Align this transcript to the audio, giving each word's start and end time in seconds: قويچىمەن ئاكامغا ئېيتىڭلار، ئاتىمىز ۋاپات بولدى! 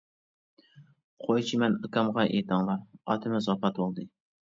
قويچىمەن 1.25 1.75
ئاكامغا 1.79 2.25
ئېيتىڭلار، 2.31 2.81
ئاتىمىز 3.11 3.51
ۋاپات 3.53 3.79
بولدى! 3.83 4.07